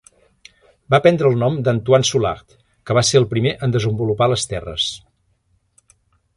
[0.93, 2.57] Va prendre el nom de Antoine Soulard,
[2.89, 4.91] que va ser el primer en desenvolupar les terres.